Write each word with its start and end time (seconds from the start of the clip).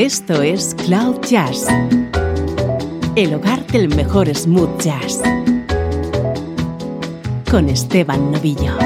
Esto 0.00 0.40
es 0.40 0.74
Cloud 0.86 1.20
Jazz, 1.28 1.66
el 3.16 3.34
hogar 3.34 3.66
del 3.66 3.94
mejor 3.94 4.34
smooth 4.34 4.80
jazz, 4.80 5.20
con 7.50 7.68
Esteban 7.68 8.32
Novillo. 8.32 8.78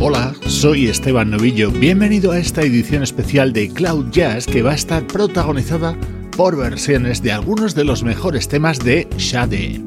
Hola, 0.00 0.34
soy 0.48 0.88
Esteban 0.88 1.30
Novillo. 1.30 1.70
Bienvenido 1.70 2.32
a 2.32 2.40
esta 2.40 2.62
edición 2.62 3.04
especial 3.04 3.52
de 3.52 3.68
Cloud 3.68 4.10
Jazz 4.10 4.46
que 4.46 4.62
va 4.62 4.72
a 4.72 4.74
estar 4.74 5.06
protagonizada 5.06 5.96
por 5.96 6.13
versiones 6.36 7.22
de 7.22 7.30
algunos 7.30 7.74
de 7.76 7.84
los 7.84 8.02
mejores 8.02 8.48
temas 8.48 8.80
de 8.80 9.06
Shade. 9.16 9.83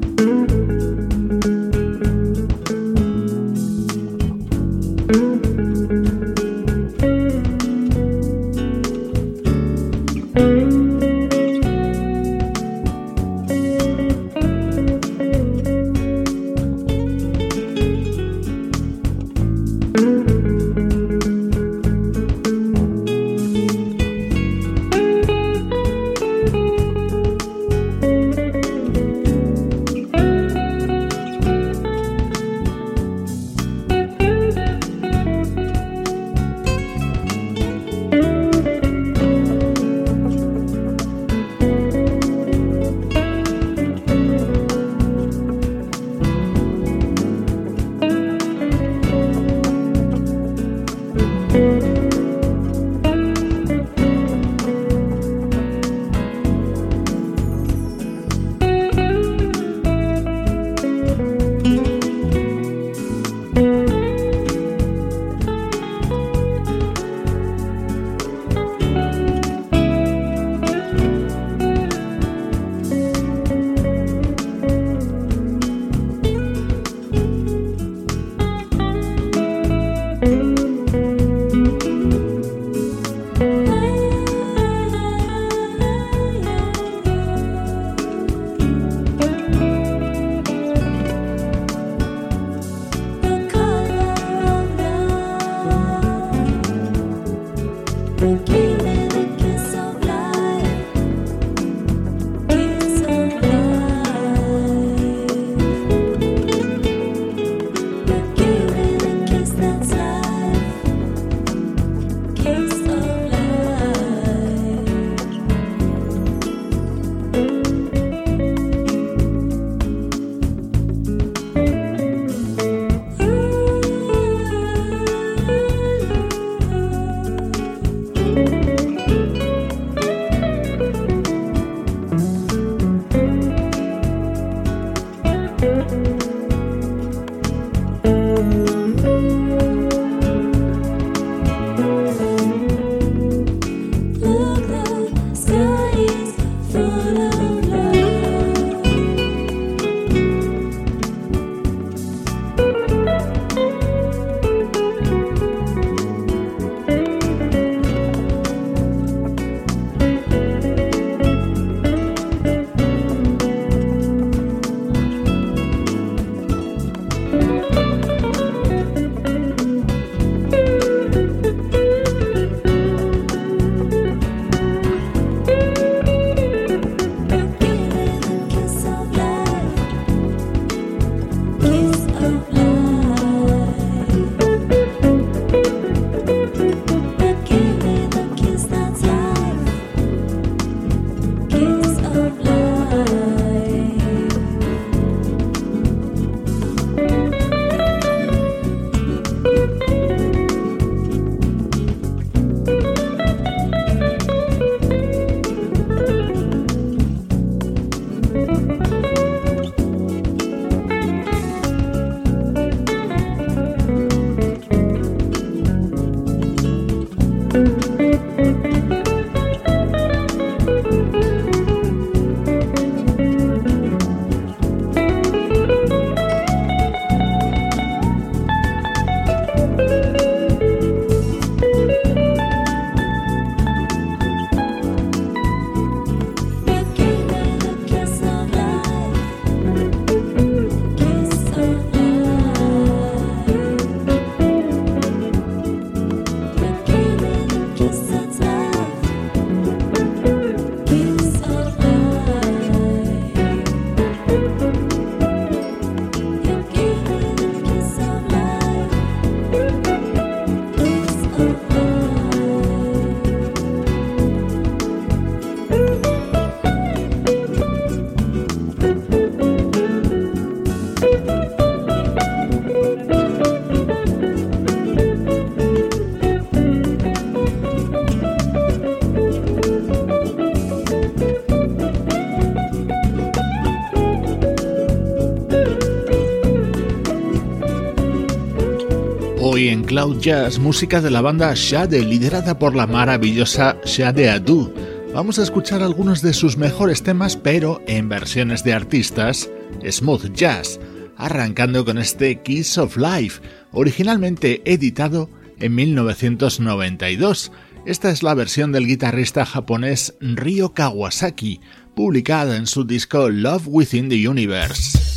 Cloud 289.86 290.18
Jazz 290.20 290.58
música 290.58 291.00
de 291.00 291.10
la 291.10 291.20
banda 291.20 291.52
Shade, 291.54 292.04
liderada 292.04 292.58
por 292.58 292.74
la 292.74 292.88
maravillosa 292.88 293.76
Shade 293.84 294.30
Adu. 294.30 294.74
Vamos 295.14 295.38
a 295.38 295.44
escuchar 295.44 295.80
algunos 295.80 296.22
de 296.22 296.32
sus 296.32 296.56
mejores 296.56 297.04
temas, 297.04 297.36
pero 297.36 297.80
en 297.86 298.08
versiones 298.08 298.64
de 298.64 298.72
artistas 298.72 299.48
smooth 299.88 300.32
jazz, 300.32 300.80
arrancando 301.16 301.84
con 301.84 301.98
este 301.98 302.42
Kiss 302.42 302.78
of 302.78 302.96
Life, 302.96 303.40
originalmente 303.70 304.60
editado 304.64 305.30
en 305.60 305.74
1992. 305.74 307.52
Esta 307.86 308.10
es 308.10 308.24
la 308.24 308.34
versión 308.34 308.72
del 308.72 308.86
guitarrista 308.86 309.46
japonés 309.46 310.14
Ryo 310.20 310.74
Kawasaki, 310.74 311.60
publicada 311.94 312.56
en 312.56 312.66
su 312.66 312.84
disco 312.84 313.30
Love 313.30 313.68
Within 313.68 314.08
the 314.08 314.28
Universe. 314.28 315.07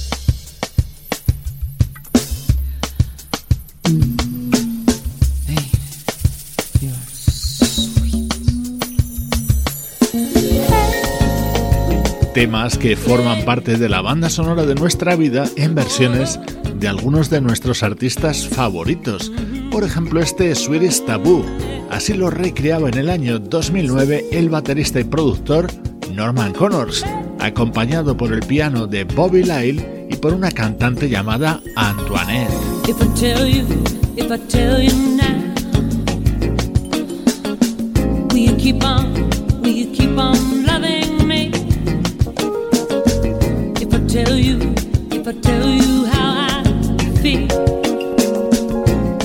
Temas 12.41 12.77
que 12.77 12.95
forman 12.95 13.45
parte 13.45 13.77
de 13.77 13.87
la 13.87 14.01
banda 14.01 14.27
sonora 14.27 14.65
de 14.65 14.73
nuestra 14.73 15.15
vida 15.15 15.45
en 15.57 15.75
versiones 15.75 16.39
de 16.75 16.87
algunos 16.87 17.29
de 17.29 17.39
nuestros 17.39 17.83
artistas 17.83 18.47
favoritos. 18.47 19.31
Por 19.69 19.83
ejemplo, 19.83 20.19
este 20.21 20.55
Swedish 20.55 21.05
Taboo. 21.05 21.45
Así 21.91 22.15
lo 22.15 22.31
recreaba 22.31 22.89
en 22.89 22.97
el 22.97 23.11
año 23.11 23.37
2009 23.37 24.25
el 24.31 24.49
baterista 24.49 24.99
y 24.99 25.03
productor 25.03 25.67
Norman 26.13 26.53
Connors, 26.53 27.05
acompañado 27.41 28.15
por 28.15 28.31
el 28.33 28.41
piano 28.41 28.87
de 28.87 29.03
Bobby 29.03 29.43
Lyle 29.43 30.07
y 30.09 30.15
por 30.15 30.33
una 30.33 30.51
cantante 30.51 31.09
llamada 31.09 31.61
Antoinette. 31.75 32.49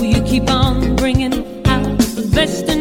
will 0.01 0.13
you 0.13 0.23
keep 0.23 0.51
on 0.51 0.97
out 1.67 1.99
best 2.35 2.69
in 2.69 2.76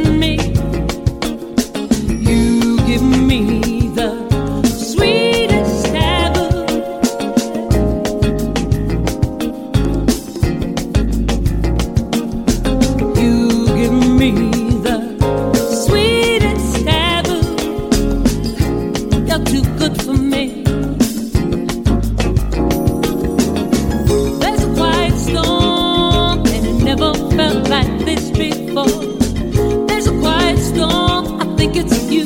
think 31.68 31.78
it's 31.78 32.12
you. 32.12 32.25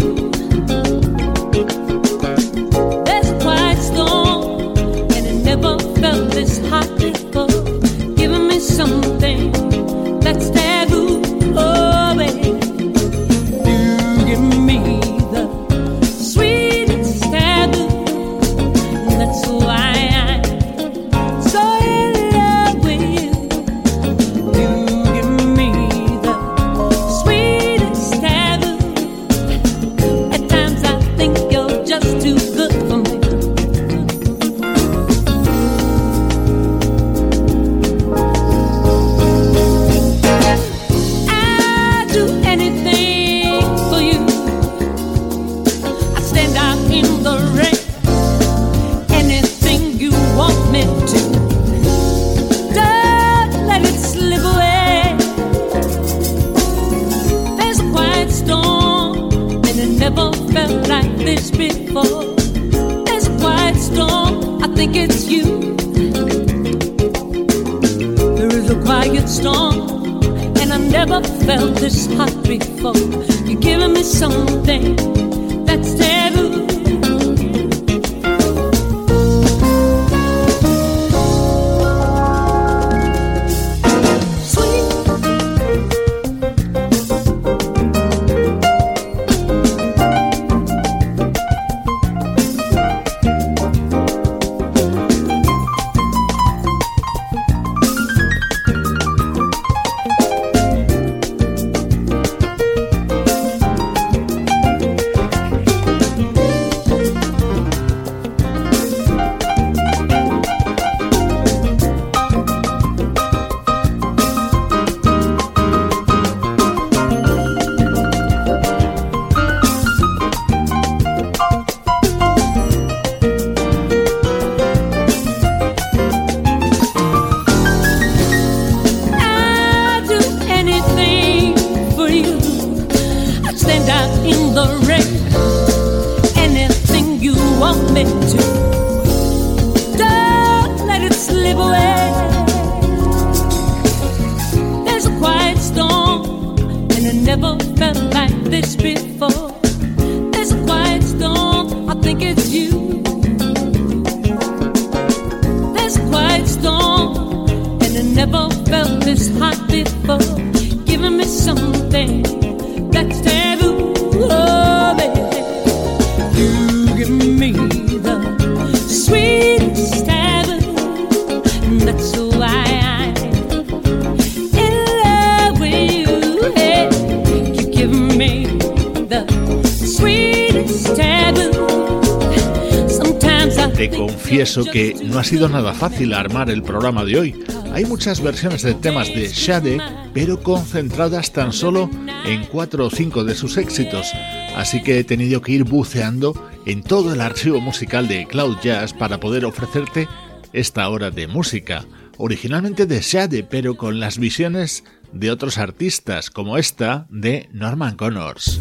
Que 184.65 184.95
no 185.03 185.19
ha 185.19 185.23
sido 185.23 185.49
nada 185.49 185.73
fácil 185.73 186.13
armar 186.13 186.49
el 186.49 186.63
programa 186.63 187.05
de 187.05 187.19
hoy. 187.19 187.43
Hay 187.73 187.85
muchas 187.85 188.21
versiones 188.21 188.63
de 188.63 188.73
temas 188.73 189.07
de 189.07 189.27
Shade, 189.27 189.79
pero 190.13 190.41
concentradas 190.41 191.31
tan 191.31 191.53
solo 191.53 191.89
en 192.25 192.45
cuatro 192.45 192.87
o 192.87 192.89
cinco 192.89 193.23
de 193.23 193.35
sus 193.35 193.57
éxitos, 193.57 194.11
así 194.55 194.81
que 194.81 194.99
he 194.99 195.03
tenido 195.03 195.41
que 195.41 195.51
ir 195.51 195.63
buceando 195.63 196.49
en 196.65 196.83
todo 196.83 197.13
el 197.13 197.21
archivo 197.21 197.61
musical 197.61 198.07
de 198.07 198.25
Cloud 198.27 198.57
Jazz 198.61 198.93
para 198.93 199.19
poder 199.19 199.45
ofrecerte 199.45 200.07
esta 200.53 200.89
hora 200.89 201.11
de 201.11 201.27
música, 201.27 201.85
originalmente 202.17 202.85
de 202.85 203.01
Shade, 203.01 203.43
pero 203.43 203.77
con 203.77 203.99
las 203.99 204.17
visiones 204.17 204.83
de 205.13 205.31
otros 205.31 205.57
artistas 205.57 206.29
como 206.29 206.57
esta 206.57 207.07
de 207.09 207.49
Norman 207.53 207.95
Connors. 207.95 208.59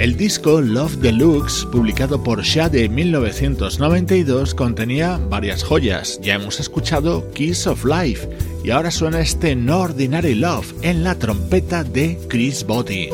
El 0.00 0.16
disco 0.16 0.62
Love 0.62 0.96
Deluxe, 0.96 1.66
publicado 1.66 2.22
por 2.22 2.40
Shade 2.40 2.86
en 2.86 2.94
1992, 2.94 4.54
contenía 4.54 5.20
varias 5.28 5.62
joyas. 5.62 6.18
Ya 6.22 6.36
hemos 6.36 6.58
escuchado 6.58 7.30
Kiss 7.32 7.66
of 7.66 7.84
Life 7.84 8.26
y 8.64 8.70
ahora 8.70 8.90
suena 8.90 9.20
este 9.20 9.54
No 9.54 9.80
Ordinary 9.80 10.34
Love 10.34 10.72
en 10.80 11.04
la 11.04 11.16
trompeta 11.16 11.84
de 11.84 12.18
Chris 12.30 12.64
Botti. 12.64 13.10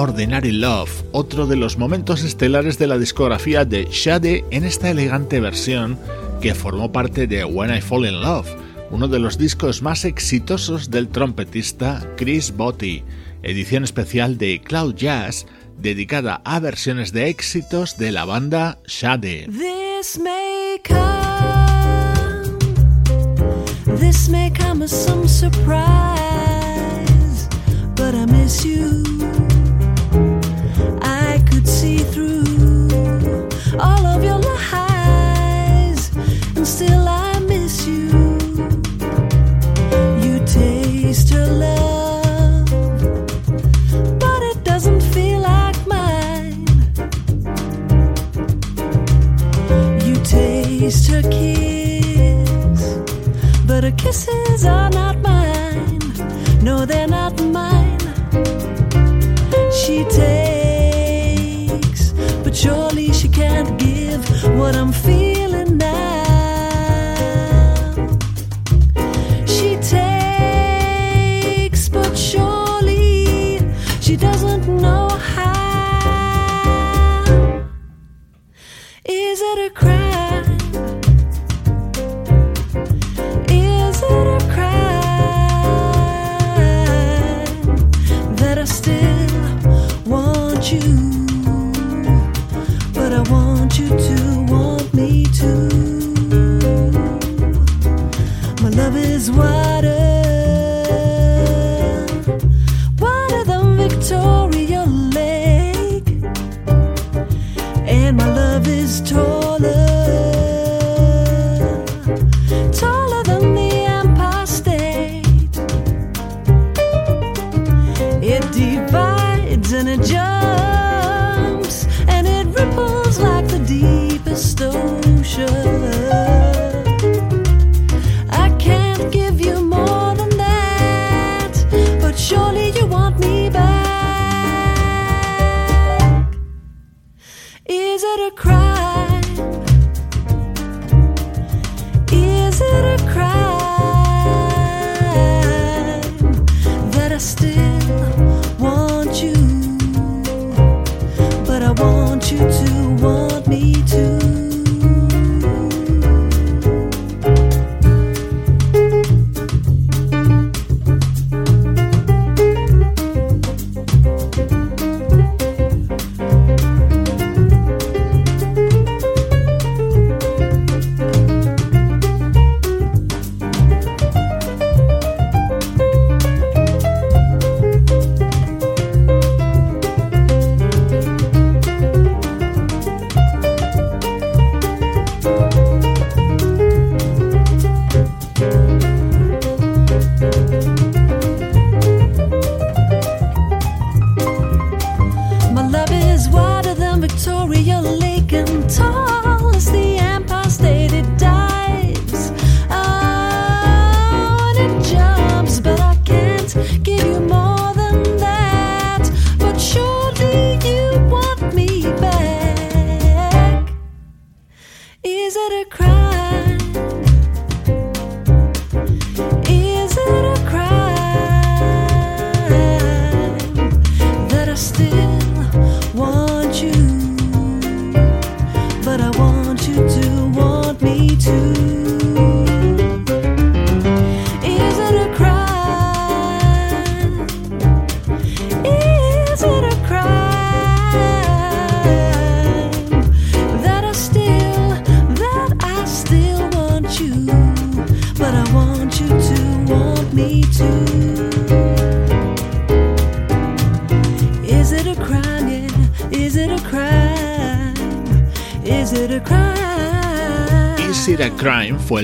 Ordinary 0.00 0.52
Love, 0.52 1.04
otro 1.12 1.46
de 1.46 1.56
los 1.56 1.76
momentos 1.76 2.24
estelares 2.24 2.78
de 2.78 2.86
la 2.86 2.96
discografía 2.96 3.66
de 3.66 3.84
Shade 3.84 4.46
en 4.50 4.64
esta 4.64 4.88
elegante 4.90 5.40
versión 5.40 5.98
que 6.40 6.54
formó 6.54 6.90
parte 6.90 7.26
de 7.26 7.44
When 7.44 7.74
I 7.74 7.82
Fall 7.82 8.06
in 8.06 8.22
Love, 8.22 8.48
uno 8.90 9.08
de 9.08 9.18
los 9.18 9.36
discos 9.36 9.82
más 9.82 10.06
exitosos 10.06 10.90
del 10.90 11.08
trompetista 11.08 12.02
Chris 12.16 12.56
Botti, 12.56 13.02
edición 13.42 13.84
especial 13.84 14.38
de 14.38 14.62
Cloud 14.62 14.94
Jazz 14.94 15.46
dedicada 15.76 16.40
a 16.46 16.60
versiones 16.60 17.12
de 17.12 17.28
éxitos 17.28 17.98
de 17.98 18.12
la 18.12 18.24
banda 18.24 18.78
Shade. 18.86 19.48
This 19.48 20.18
may 20.18 20.80
come, 20.82 22.58
this 23.98 24.30
may 24.30 24.50
come 24.50 24.82
as 24.82 24.92
some 24.92 25.28
surprise, 25.28 25.76
but 27.96 28.14
I 28.14 28.24
miss 28.24 28.64
you. 28.64 29.19
All 33.80 34.04
of 34.06 34.22
your 34.22 34.38
lies, 34.38 36.10
and 36.56 36.66
still 36.66 37.08
I 37.08 37.38
miss 37.40 37.86
you. 37.86 38.08
You 40.24 40.34
taste 40.46 41.30
her 41.30 41.46
love, 41.46 42.66
but 44.18 44.40
it 44.50 44.58
doesn't 44.64 45.02
feel 45.14 45.40
like 45.40 45.78
mine. 45.86 46.66
You 50.06 50.16
taste 50.36 51.06
her 51.12 51.22
kiss, 51.22 52.80
but 53.66 53.84
her 53.84 53.96
kisses 54.02 54.64
are 54.64 54.90
not 54.90 55.16
mine. 55.22 56.00
No, 56.62 56.84
they're 56.84 57.08
not 57.08 57.34
mine. 57.42 57.98
She 59.80 60.04
takes, 60.04 60.49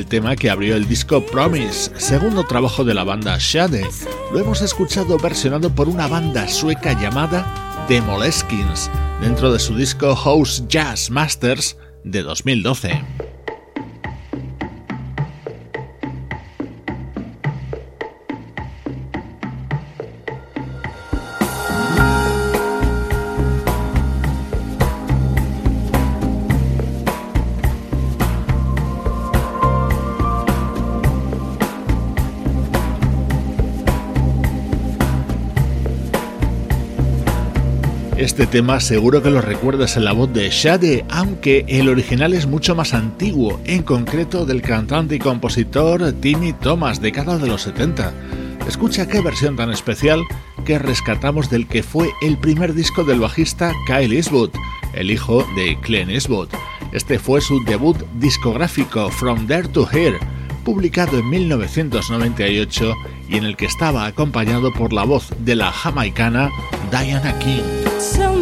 tema 0.07 0.37
que 0.37 0.51
abrió 0.51 0.77
el 0.77 0.89
disco 0.89 1.25
Promise, 1.25 1.91
segundo 1.99 2.45
trabajo 2.45 2.85
de 2.85 2.95
la 2.95 3.05
banda 3.05 3.37
Shade. 3.39 3.87
Lo 4.33 4.39
hemos 4.39 4.63
escuchado 4.63 5.19
versionado 5.19 5.75
por 5.75 5.89
una 5.89 6.07
banda 6.07 6.49
sueca 6.49 6.93
llamada 6.93 7.85
The 7.89 8.01
Moleskins, 8.03 8.91
dentro 9.21 9.53
de 9.53 9.59
su 9.59 9.77
disco 9.77 10.15
House 10.15 10.65
Jazz 10.69 11.11
Masters 11.11 11.77
de 12.05 12.23
2012. 12.23 13.16
Este 38.47 38.59
tema 38.59 38.79
seguro 38.79 39.25
que 39.25 39.31
lo 39.33 39.41
recuerdas 39.41 39.97
en 39.97 40.05
la 40.05 40.13
voz 40.13 40.33
de 40.33 40.49
Shade, 40.51 41.05
aunque 41.11 41.65
el 41.67 41.89
original 41.89 42.33
es 42.33 42.47
mucho 42.47 42.77
más 42.77 42.95
antiguo, 42.95 43.61
en 43.65 43.83
concreto 43.83 44.47
del 44.47 44.63
cantante 44.63 45.17
y 45.17 45.19
compositor 45.19 46.13
Timmy 46.21 46.53
Thomas, 46.53 47.01
década 47.01 47.39
de 47.39 47.49
los 47.49 47.63
70. 47.63 48.15
Escucha 48.69 49.09
qué 49.09 49.21
versión 49.21 49.57
tan 49.57 49.73
especial 49.73 50.23
que 50.65 50.79
rescatamos 50.79 51.51
del 51.51 51.67
que 51.67 51.83
fue 51.83 52.09
el 52.23 52.39
primer 52.39 52.73
disco 52.73 53.03
del 53.03 53.19
bajista 53.19 53.73
Kyle 53.85 54.13
Eastwood, 54.13 54.51
el 54.95 55.11
hijo 55.11 55.45
de 55.57 55.77
Clint 55.81 56.13
Eastwood. 56.13 56.49
Este 56.93 57.19
fue 57.19 57.41
su 57.41 57.65
debut 57.65 57.99
discográfico 58.15 59.11
From 59.11 59.49
There 59.49 59.67
to 59.71 59.89
Here, 59.91 60.21
publicado 60.65 61.19
en 61.19 61.29
1998 61.31 62.95
y 63.29 63.39
en 63.39 63.45
el 63.45 63.57
que 63.57 63.67
estaba 63.67 64.07
acompañado 64.07 64.73
por 64.73 64.93
la 64.93 65.03
voz 65.03 65.33
de 65.41 65.57
la 65.57 65.73
jamaicana 65.73 66.49
Diana 66.93 67.37
King. 67.41 68.36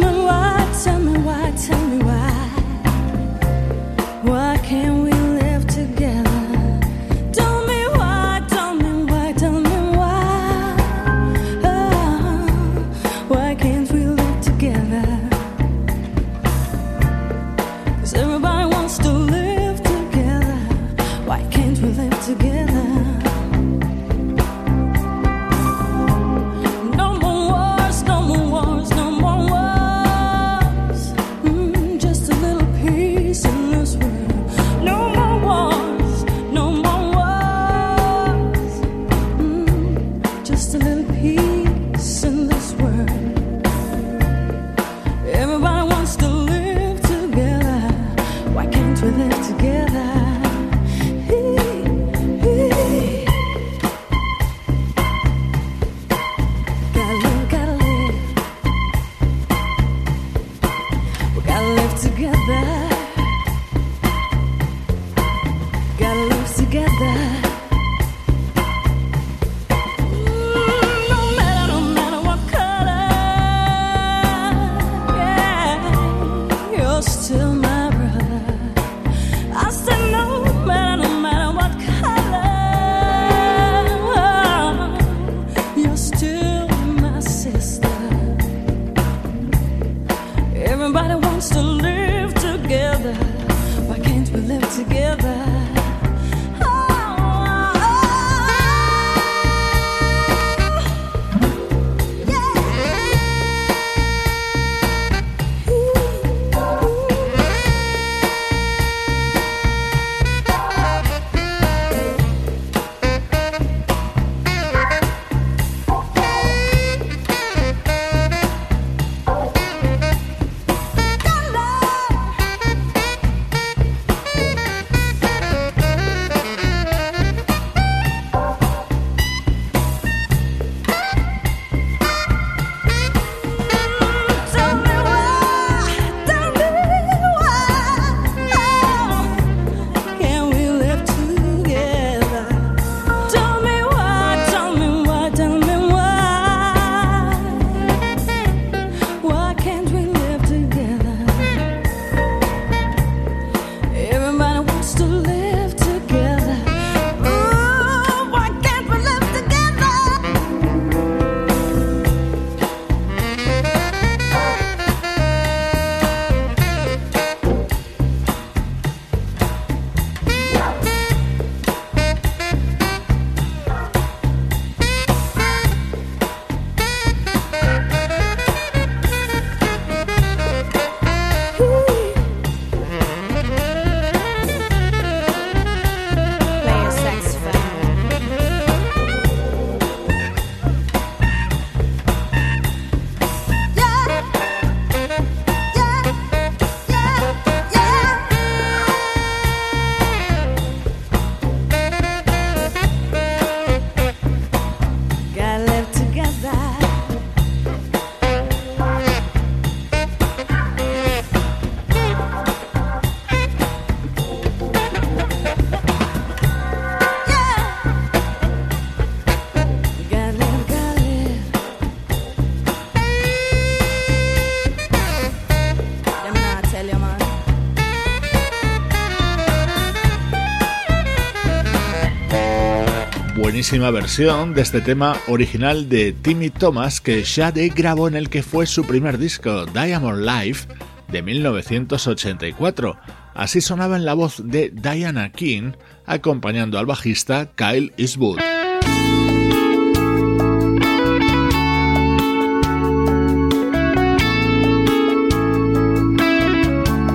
Versión 233.71 234.53
de 234.53 234.61
este 234.61 234.79
tema 234.79 235.17
original 235.27 235.89
de 235.89 236.13
Timmy 236.13 236.51
Thomas 236.51 237.01
que 237.01 237.23
Shade 237.23 237.69
grabó 237.69 238.07
en 238.07 238.15
el 238.15 238.29
que 238.29 238.43
fue 238.43 238.67
su 238.67 238.85
primer 238.85 239.17
disco, 239.17 239.65
Diamond 239.65 240.19
Life, 240.19 240.67
de 241.07 241.23
1984. 241.23 242.95
Así 243.33 243.61
sonaba 243.61 243.95
en 243.95 244.05
la 244.05 244.13
voz 244.13 244.41
de 244.45 244.69
Diana 244.69 245.31
King, 245.31 245.71
acompañando 246.05 246.77
al 246.77 246.85
bajista 246.85 247.49
Kyle 247.55 247.91
Eastwood. 247.97 248.39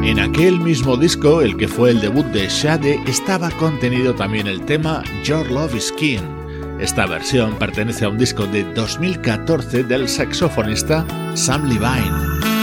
En 0.02 0.18
aquel 0.18 0.58
mismo 0.58 0.96
disco, 0.96 1.42
el 1.42 1.56
que 1.56 1.68
fue 1.68 1.90
el 1.90 2.00
debut 2.00 2.26
de 2.26 2.48
Shade, 2.48 3.00
estaba 3.06 3.50
contenido 3.52 4.14
también 4.14 4.48
el 4.48 4.64
tema 4.64 5.04
Your 5.22 5.48
Love 5.48 5.76
is 5.76 5.92
King. 5.92 6.39
Esta 6.80 7.04
versión 7.04 7.58
pertenece 7.58 8.06
a 8.06 8.08
un 8.08 8.16
disco 8.16 8.46
de 8.46 8.64
2014 8.64 9.84
del 9.84 10.08
saxofonista 10.08 11.04
Sam 11.34 11.68
Levine. 11.68 12.59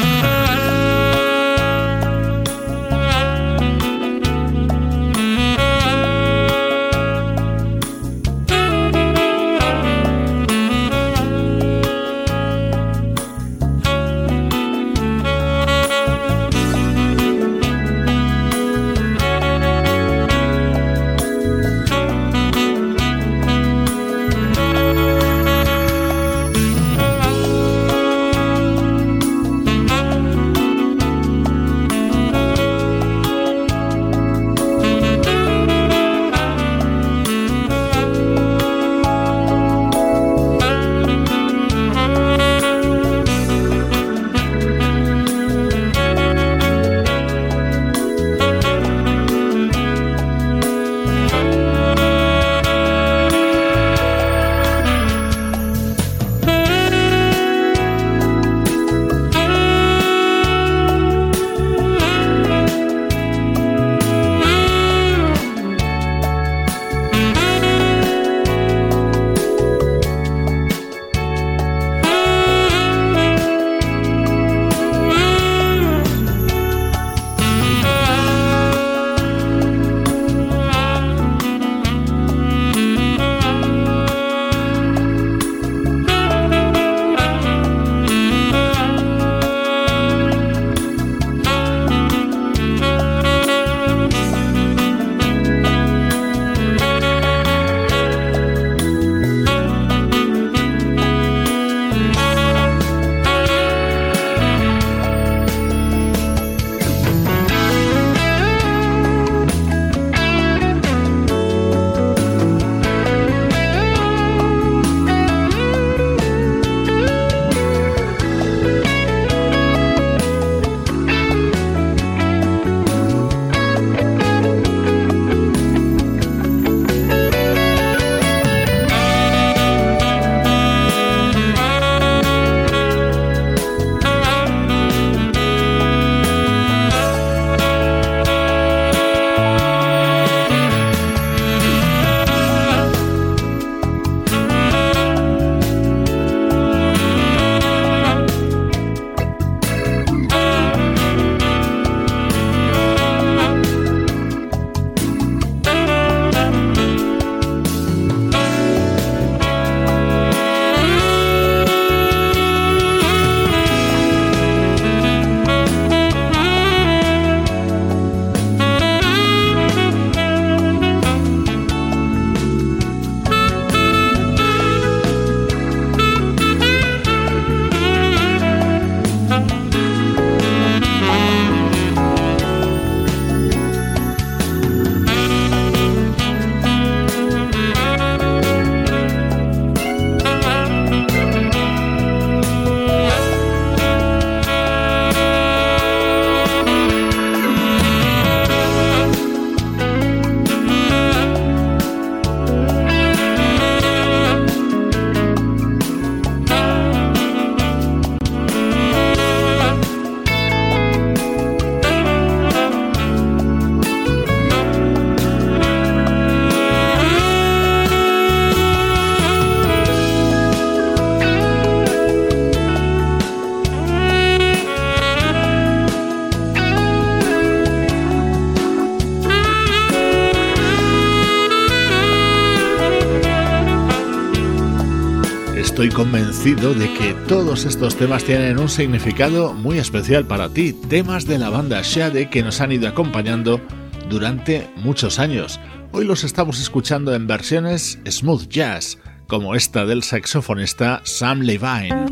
Convencido 236.38 236.76
de 236.76 236.94
que 236.94 237.14
todos 237.28 237.66
estos 237.66 237.96
temas 237.96 238.24
tienen 238.24 238.60
un 238.60 238.70
significado 238.70 239.54
muy 239.54 239.80
especial 239.80 240.26
para 240.26 240.50
ti, 240.50 240.72
temas 240.72 241.26
de 241.26 241.40
la 241.40 241.50
banda 241.50 241.82
Shade 241.82 242.30
que 242.30 242.44
nos 242.44 242.62
han 242.62 242.72
ido 242.72 242.88
acompañando 242.88 243.60
durante 244.08 244.70
muchos 244.76 245.18
años. 245.18 245.60
Hoy 245.92 246.06
los 246.06 246.24
estamos 246.24 246.60
escuchando 246.60 247.16
en 247.16 247.26
versiones 247.26 247.98
smooth 248.08 248.48
jazz, 248.50 249.00
como 249.26 249.56
esta 249.56 249.86
del 249.86 250.04
saxofonista 250.04 251.02
Sam 251.06 251.42
Levine. 251.42 252.06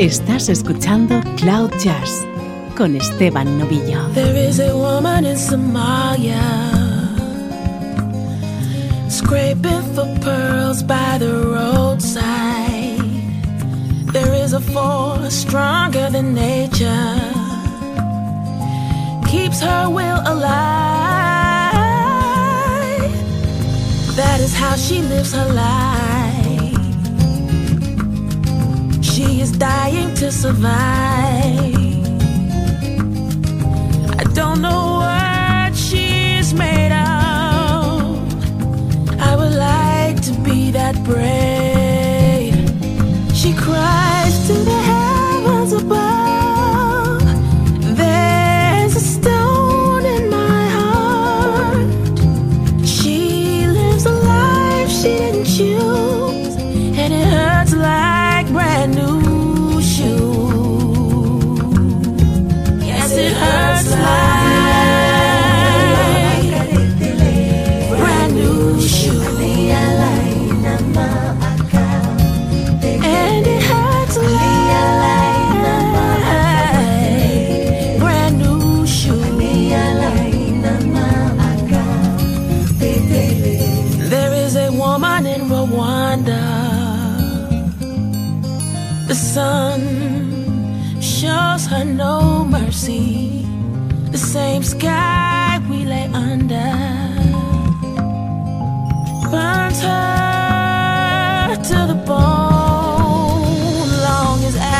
Estás 0.00 0.48
escuchando 0.48 1.20
Cloud 1.36 1.70
Jazz 1.78 2.26
con 2.76 2.96
Esteban 2.96 3.56
Novillo. 3.58 4.02
There 4.14 4.48
is 4.48 4.58
a 4.58 4.74
woman 4.74 5.24
in 5.24 5.36
Somalia 5.36 6.85
scraping 9.16 9.82
for 9.94 10.06
pearls 10.20 10.82
by 10.82 11.16
the 11.18 11.32
roadside. 11.54 13.00
There 14.12 14.34
is 14.34 14.52
a 14.52 14.60
force 14.60 15.34
stronger 15.34 16.10
than 16.10 16.34
nature, 16.34 17.20
keeps 19.26 19.60
her 19.60 19.88
will 19.88 20.20
alive. 20.32 21.72
That 24.20 24.38
is 24.40 24.54
how 24.54 24.76
she 24.76 25.00
lives 25.00 25.32
her 25.32 25.50
life. 25.52 26.76
She 29.02 29.40
is 29.40 29.52
dying 29.52 30.14
to 30.16 30.30
survive 30.30 31.76
I 34.18 34.24
don't 34.32 34.60
know 34.62 34.84
what 35.02 35.76
she's 35.76 36.54
made 36.54 36.85
that 40.86 41.02
brave. 41.02 42.54
She 43.34 43.52
cries 43.54 44.46
to 44.46 44.52
the 44.52 44.85
sky 94.78 95.60
we 95.70 95.84
lay 95.84 96.06
under 96.12 96.68
her 101.48 101.56
to 101.68 101.78
the 101.92 101.98
bone. 102.06 102.34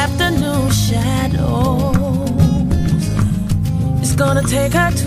Afternoon 0.06 0.70
shadows, 0.70 2.30
it's 4.00 4.14
gonna 4.14 4.42
take 4.42 4.72
her 4.72 4.90
to 5.02 5.05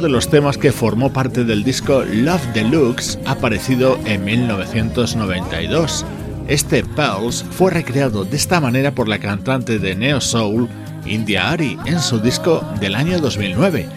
De 0.00 0.10
los 0.10 0.28
temas 0.28 0.58
que 0.58 0.72
formó 0.72 1.10
parte 1.10 1.42
del 1.44 1.64
disco 1.64 2.04
Love 2.04 2.52
Deluxe, 2.52 3.18
aparecido 3.24 3.98
en 4.04 4.24
1992. 4.24 6.04
Este 6.48 6.84
Pulse 6.84 7.44
fue 7.50 7.70
recreado 7.70 8.24
de 8.24 8.36
esta 8.36 8.60
manera 8.60 8.90
por 8.90 9.08
la 9.08 9.18
cantante 9.18 9.78
de 9.78 9.96
Neo 9.96 10.20
Soul, 10.20 10.68
India 11.06 11.50
Ari, 11.50 11.78
en 11.86 12.00
su 12.00 12.18
disco 12.20 12.62
del 12.78 12.94
año 12.94 13.18
2009. 13.20 13.88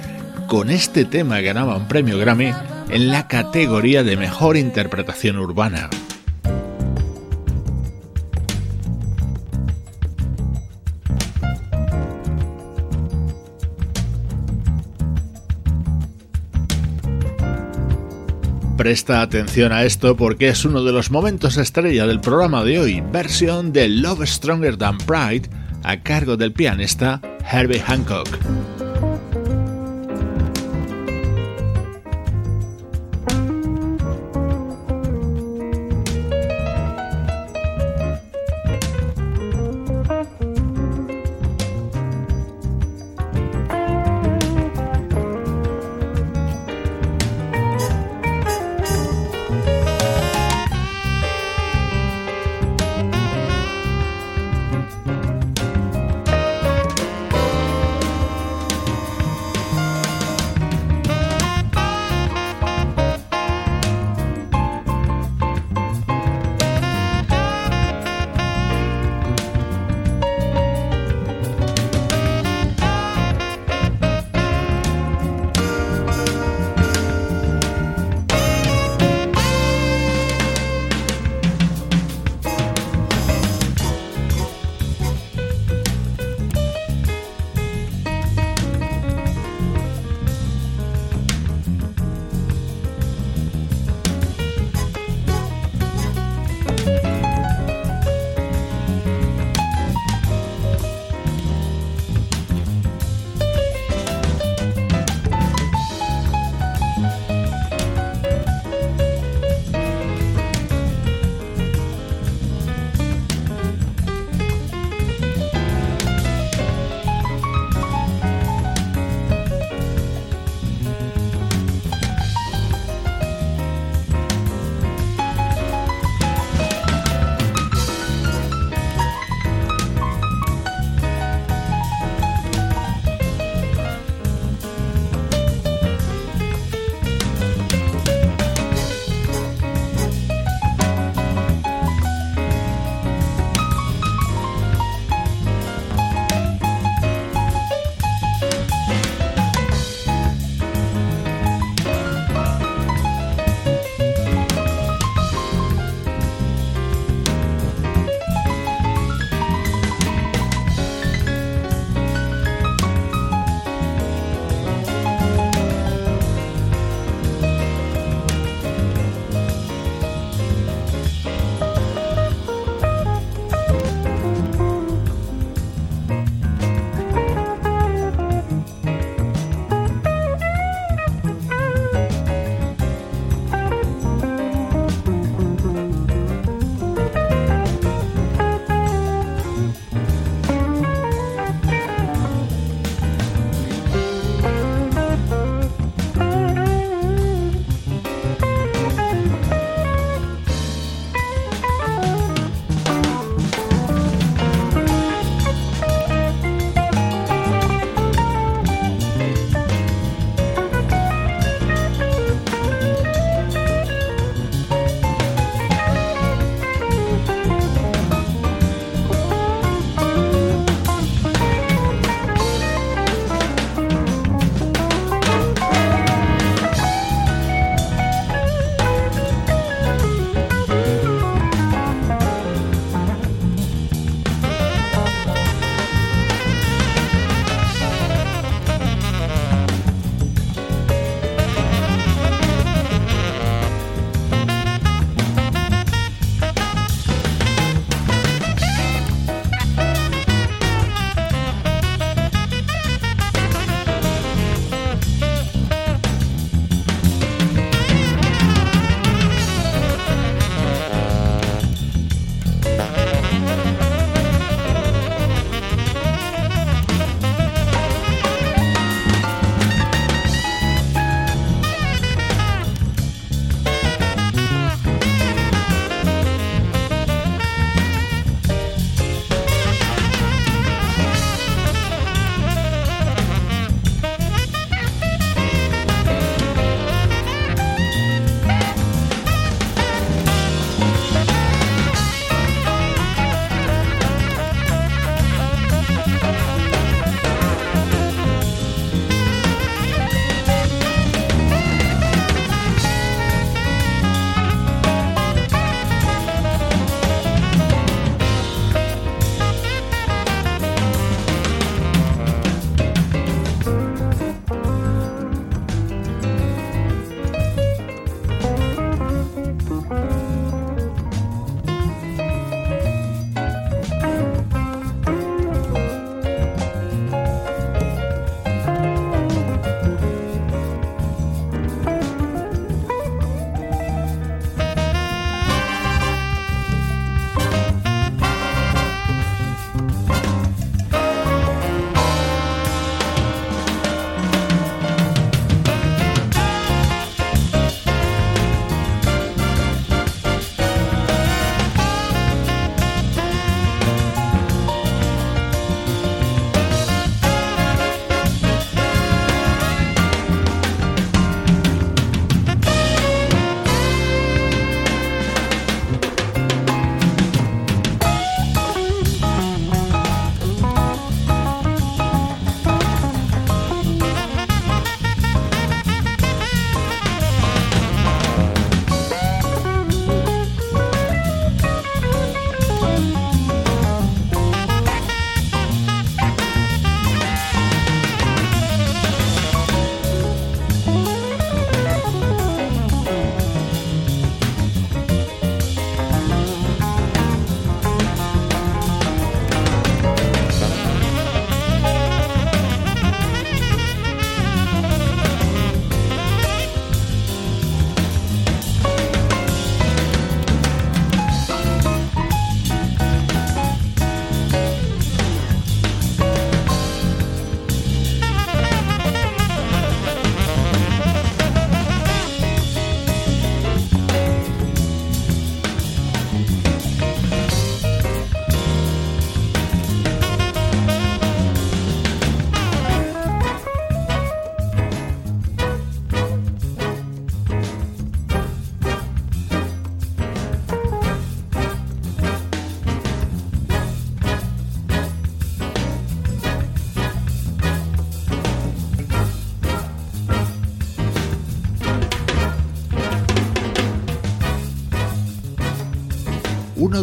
Con 0.47 0.69
este 0.69 1.03
tema 1.03 1.41
ganaba 1.41 1.75
un 1.75 1.89
premio 1.89 2.17
Grammy 2.17 2.53
en 2.89 3.09
la 3.09 3.27
categoría 3.27 4.03
de 4.03 4.15
Mejor 4.15 4.55
Interpretación 4.55 5.37
Urbana. 5.37 5.89
Presta 18.79 19.21
atención 19.21 19.73
a 19.73 19.83
esto 19.83 20.15
porque 20.15 20.47
es 20.47 20.63
uno 20.63 20.85
de 20.85 20.93
los 20.93 21.11
momentos 21.11 21.57
estrella 21.57 22.07
del 22.07 22.21
programa 22.21 22.63
de 22.63 22.79
hoy, 22.79 23.01
versión 23.01 23.73
de 23.73 23.89
Love 23.89 24.25
Stronger 24.25 24.77
Than 24.77 24.99
Pride 24.99 25.49
a 25.83 26.01
cargo 26.01 26.37
del 26.37 26.53
pianista 26.53 27.19
Herbie 27.51 27.81
Hancock. 27.81 28.29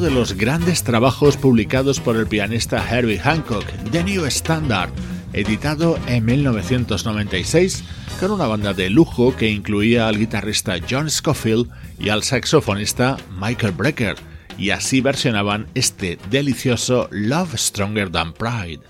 De 0.07 0.13
los 0.13 0.35
grandes 0.35 0.85
trabajos 0.85 1.37
publicados 1.37 1.99
por 1.99 2.17
el 2.17 2.29
pianista 2.29 2.79
Herbie 2.89 3.19
Hancock, 3.19 3.65
The 3.91 4.05
New 4.05 4.25
Standard, 4.27 4.89
editado 5.33 5.99
en 6.07 6.25
1996 6.25 7.83
con 8.21 8.31
una 8.31 8.47
banda 8.47 8.73
de 8.73 8.89
lujo 8.89 9.35
que 9.35 9.51
incluía 9.51 10.07
al 10.07 10.17
guitarrista 10.17 10.77
John 10.89 11.11
Scofield 11.11 11.69
y 11.99 12.11
al 12.11 12.23
saxofonista 12.23 13.17
Michael 13.41 13.73
Brecker, 13.73 14.15
y 14.57 14.71
así 14.71 15.01
versionaban 15.01 15.67
este 15.75 16.21
delicioso 16.31 17.09
Love 17.11 17.57
Stronger 17.57 18.09
Than 18.09 18.33
Pride. 18.33 18.83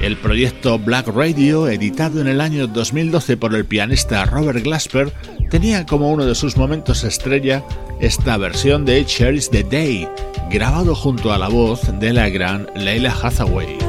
El 0.00 0.16
proyecto 0.18 0.78
Black 0.78 1.08
Radio, 1.08 1.66
editado 1.66 2.20
en 2.20 2.28
el 2.28 2.40
año 2.40 2.68
2012 2.68 3.36
por 3.36 3.56
el 3.56 3.64
pianista 3.64 4.24
Robert 4.26 4.62
Glasper, 4.62 5.12
tenía 5.50 5.84
como 5.84 6.12
uno 6.12 6.24
de 6.24 6.36
sus 6.36 6.56
momentos 6.56 7.02
estrella 7.02 7.64
esta 7.98 8.36
versión 8.36 8.84
de 8.84 9.04
Cherish 9.04 9.50
the 9.50 9.64
Day, 9.64 10.08
grabado 10.48 10.94
junto 10.94 11.32
a 11.32 11.38
la 11.38 11.48
voz 11.48 11.80
de 11.98 12.12
la 12.12 12.28
gran 12.28 12.68
Leila 12.76 13.12
Hathaway. 13.20 13.85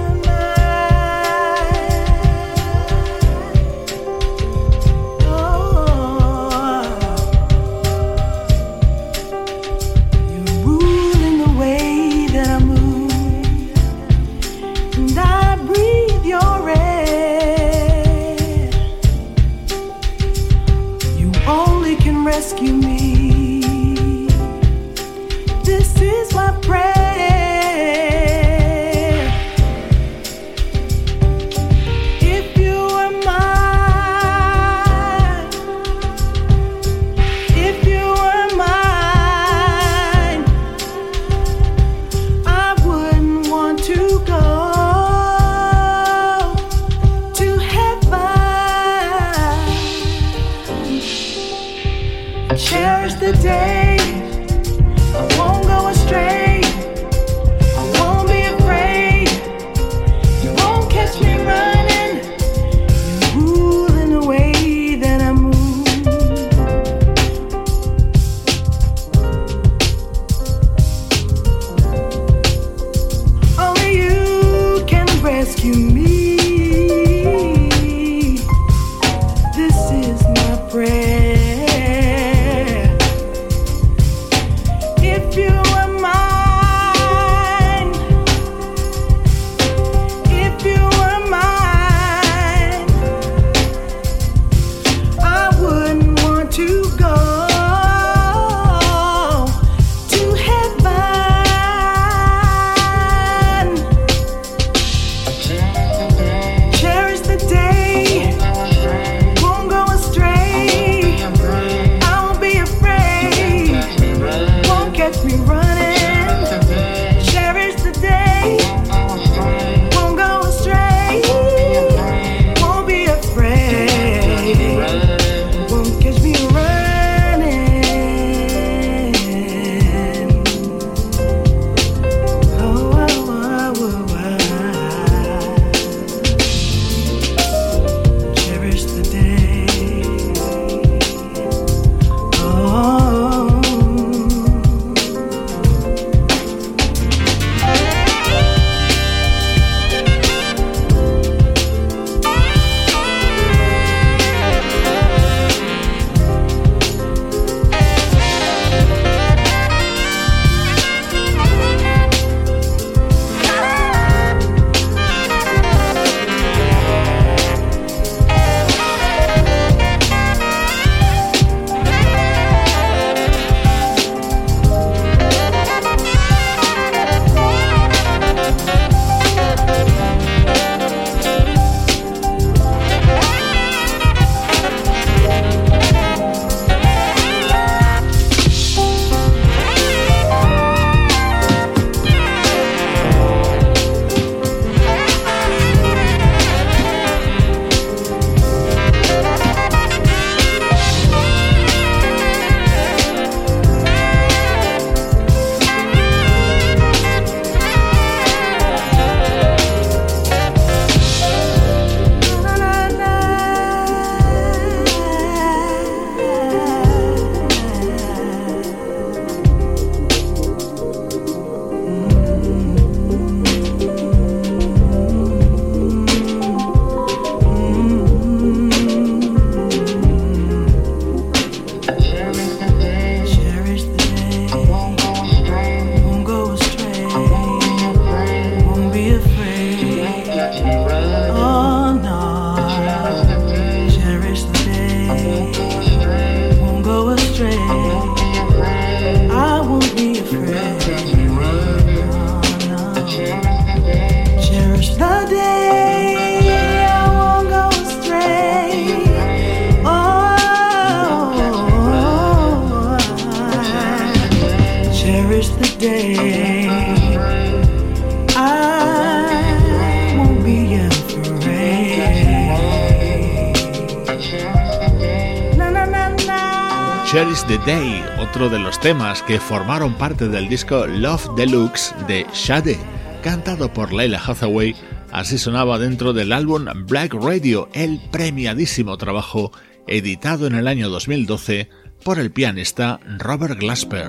Temas 278.87 279.21
que 279.21 279.37
formaron 279.37 279.95
parte 279.95 280.29
del 280.29 280.47
disco 280.47 280.87
Love 280.87 281.35
Deluxe 281.35 281.93
de 282.07 282.25
Shade, 282.33 282.79
cantado 283.21 283.73
por 283.73 283.91
Leila 283.91 284.17
Hathaway, 284.17 284.77
así 285.11 285.37
sonaba 285.37 285.77
dentro 285.77 286.13
del 286.13 286.31
álbum 286.31 286.67
Black 286.87 287.13
Radio, 287.13 287.67
el 287.73 287.99
premiadísimo 288.11 288.97
trabajo 288.97 289.51
editado 289.87 290.47
en 290.47 290.55
el 290.55 290.69
año 290.69 290.87
2012 290.87 291.67
por 292.01 292.17
el 292.17 292.31
pianista 292.31 293.01
Robert 293.17 293.59
Glasper. 293.59 294.07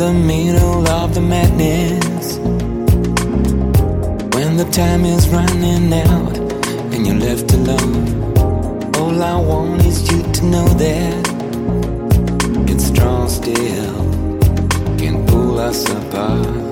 in 0.00 0.06
the 0.06 0.12
middle 0.12 0.88
of 0.88 1.12
the 1.14 1.20
madness. 1.20 2.36
When 4.36 4.56
the 4.56 4.68
time 4.70 5.04
is 5.04 5.28
running 5.28 5.92
out 5.92 6.38
and 6.92 7.04
you're 7.06 7.16
left 7.16 7.52
alone, 7.52 8.94
all 8.96 9.22
I 9.22 9.36
want 9.40 9.84
is 9.84 10.08
you 10.10 10.22
to 10.22 10.44
know 10.44 10.68
that 10.68 11.28
it's 12.68 12.84
strong 12.84 13.28
still, 13.28 14.04
can 14.98 15.26
pull 15.26 15.58
us 15.58 15.84
apart. 15.90 16.67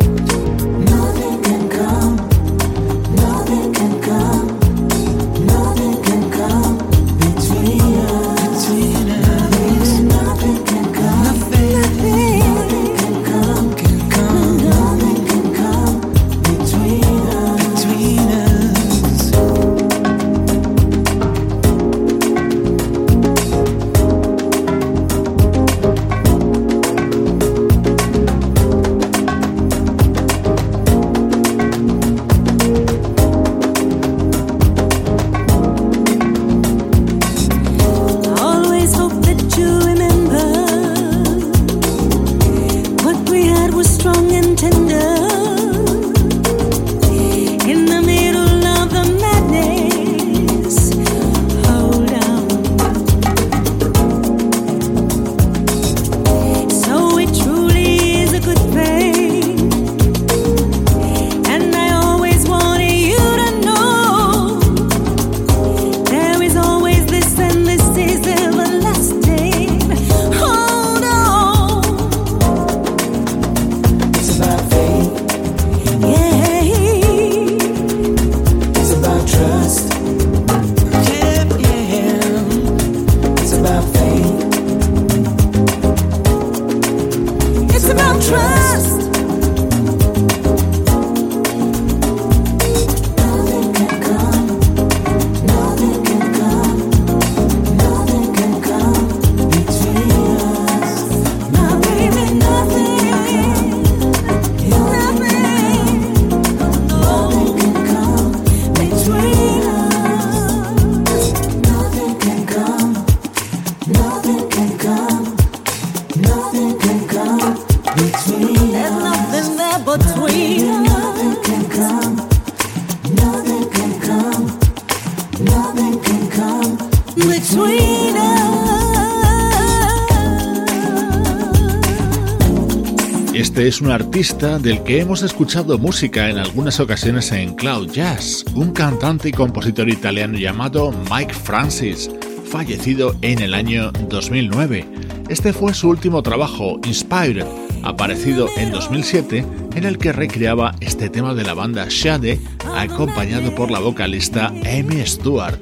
Es 133.76 133.82
un 133.82 133.90
artista 133.90 134.58
del 134.58 134.82
que 134.84 135.00
hemos 135.00 135.22
escuchado 135.22 135.76
música 135.76 136.30
en 136.30 136.38
algunas 136.38 136.80
ocasiones 136.80 137.30
en 137.32 137.54
Cloud 137.56 137.90
Jazz, 137.90 138.42
un 138.54 138.72
cantante 138.72 139.28
y 139.28 139.32
compositor 139.32 139.90
italiano 139.90 140.38
llamado 140.38 140.94
Mike 141.10 141.34
Francis, 141.34 142.08
fallecido 142.50 143.14
en 143.20 143.42
el 143.42 143.52
año 143.52 143.92
2009. 144.08 144.88
Este 145.28 145.52
fue 145.52 145.74
su 145.74 145.90
último 145.90 146.22
trabajo, 146.22 146.80
Inspired, 146.86 147.44
aparecido 147.82 148.48
en 148.56 148.70
2007, 148.70 149.44
en 149.74 149.84
el 149.84 149.98
que 149.98 150.12
recreaba 150.12 150.74
este 150.80 151.10
tema 151.10 151.34
de 151.34 151.44
la 151.44 151.52
banda 151.52 151.86
Shade, 151.90 152.40
acompañado 152.74 153.54
por 153.54 153.70
la 153.70 153.80
vocalista 153.80 154.46
Amy 154.46 155.04
Stewart. 155.04 155.60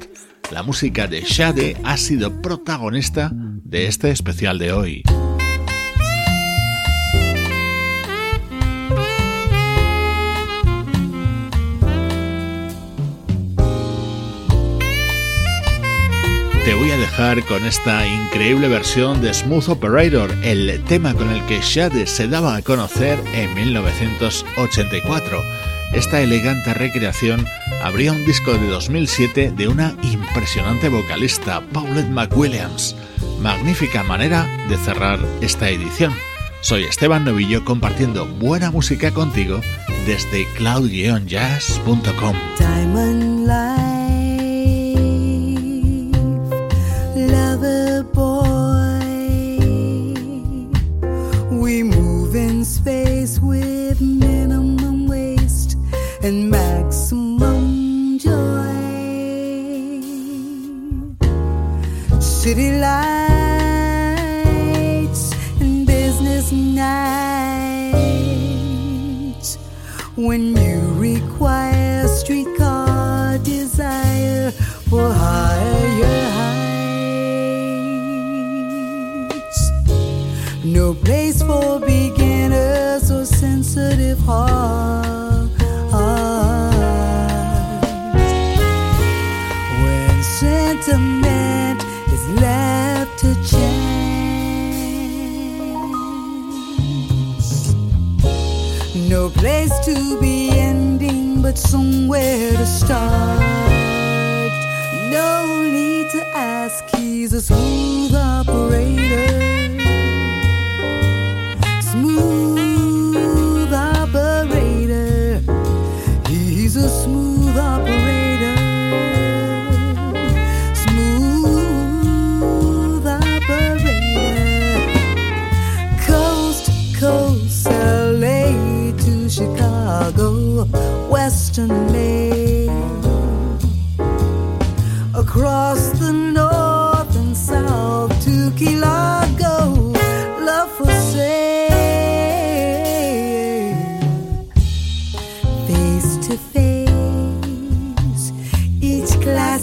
La 0.53 0.62
música 0.62 1.09
de 1.09 1.23
Shade 1.23 1.79
ha 1.83 1.97
sido 1.97 2.41
protagonista 2.43 3.33
de 3.35 3.87
este 3.87 4.11
especial 4.12 4.59
de 4.59 4.73
hoy. 4.73 5.03
Te 16.65 16.75
voy 16.75 16.91
a 16.91 16.97
dejar 16.97 17.45
con 17.45 17.62
esta 17.67 18.07
increíble 18.07 18.69
versión 18.69 19.21
de 19.21 19.35
Smooth 19.35 19.69
Operator, 19.69 20.35
el 20.43 20.83
tema 20.85 21.12
con 21.12 21.29
el 21.31 21.45
que 21.45 21.61
Shade 21.61 22.07
se 22.07 22.27
daba 22.27 22.57
a 22.57 22.62
conocer 22.62 23.19
en 23.35 23.55
1984. 23.55 25.43
Esta 25.93 26.23
elegante 26.23 26.73
recreación 26.73 27.47
abría 27.83 28.12
un 28.12 28.25
disco 28.25 28.55
de 28.55 28.67
2007 28.67 29.53
de 29.55 29.69
una 29.69 29.95
impresionante 30.03 30.89
vocalista, 30.89 31.61
Paulette 31.73 32.09
McWilliams. 32.09 32.97
Magnífica 33.41 34.03
manera 34.03 34.49
de 34.71 34.79
cerrar 34.79 35.19
esta 35.43 35.69
edición. 35.69 36.15
Soy 36.62 36.85
Esteban 36.85 37.27
Novillo 37.27 37.62
compartiendo 37.67 38.25
buena 38.25 38.71
música 38.71 39.11
contigo 39.12 39.61
desde 40.07 40.47
cloud-jazz.com. 40.57 42.37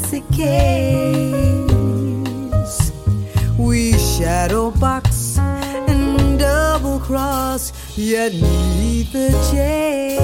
classic 0.01 0.23
case. 0.31 1.71
We 3.57 3.93
shadow 3.97 4.71
box 4.71 5.37
and 5.37 6.39
double 6.39 6.99
cross, 6.99 7.71
yet 7.97 8.33
need 8.33 9.07
the 9.07 9.29
chase. 9.51 10.21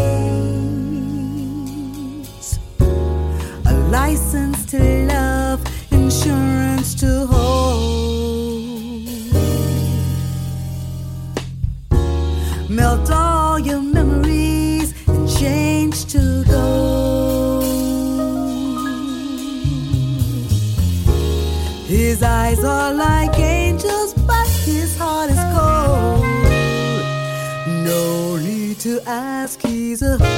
A 3.65 3.73
license 3.89 4.65
to 4.71 4.79
love, 5.05 5.61
Caesar. 29.97 30.36